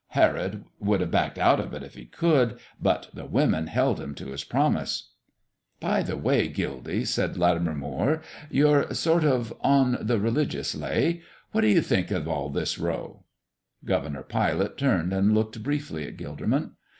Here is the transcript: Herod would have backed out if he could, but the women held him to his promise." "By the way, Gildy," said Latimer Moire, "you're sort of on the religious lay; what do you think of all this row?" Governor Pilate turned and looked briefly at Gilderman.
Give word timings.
Herod 0.17 0.65
would 0.79 0.99
have 1.01 1.11
backed 1.11 1.37
out 1.37 1.59
if 1.59 1.93
he 1.93 2.05
could, 2.05 2.57
but 2.81 3.09
the 3.13 3.27
women 3.27 3.67
held 3.67 3.99
him 4.01 4.15
to 4.15 4.31
his 4.31 4.43
promise." 4.43 5.11
"By 5.79 6.01
the 6.01 6.17
way, 6.17 6.47
Gildy," 6.47 7.05
said 7.05 7.37
Latimer 7.37 7.75
Moire, 7.75 8.23
"you're 8.49 8.91
sort 8.95 9.23
of 9.23 9.53
on 9.61 9.99
the 10.01 10.19
religious 10.19 10.73
lay; 10.73 11.21
what 11.51 11.61
do 11.61 11.67
you 11.67 11.81
think 11.83 12.09
of 12.09 12.27
all 12.27 12.49
this 12.49 12.79
row?" 12.79 13.25
Governor 13.85 14.23
Pilate 14.23 14.75
turned 14.75 15.13
and 15.13 15.35
looked 15.35 15.61
briefly 15.61 16.07
at 16.07 16.17
Gilderman. 16.17 16.71